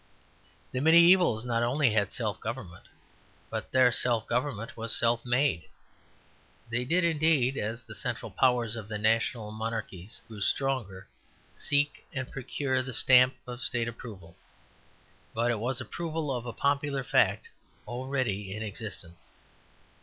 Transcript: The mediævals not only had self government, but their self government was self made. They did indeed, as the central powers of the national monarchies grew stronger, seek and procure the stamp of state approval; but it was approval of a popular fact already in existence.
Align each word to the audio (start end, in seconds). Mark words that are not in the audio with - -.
The 0.71 0.79
mediævals 0.79 1.45
not 1.45 1.61
only 1.61 1.91
had 1.93 2.11
self 2.11 2.39
government, 2.39 2.85
but 3.51 3.71
their 3.71 3.91
self 3.91 4.25
government 4.25 4.75
was 4.75 4.95
self 4.95 5.23
made. 5.23 5.65
They 6.71 6.85
did 6.85 7.03
indeed, 7.03 7.55
as 7.55 7.83
the 7.83 7.93
central 7.93 8.31
powers 8.31 8.75
of 8.75 8.87
the 8.87 8.97
national 8.97 9.51
monarchies 9.51 10.19
grew 10.27 10.41
stronger, 10.41 11.07
seek 11.53 12.03
and 12.11 12.31
procure 12.31 12.81
the 12.81 12.93
stamp 12.93 13.35
of 13.45 13.61
state 13.61 13.87
approval; 13.87 14.35
but 15.35 15.51
it 15.51 15.59
was 15.59 15.79
approval 15.79 16.35
of 16.35 16.47
a 16.47 16.51
popular 16.51 17.03
fact 17.03 17.49
already 17.87 18.55
in 18.55 18.63
existence. 18.63 19.27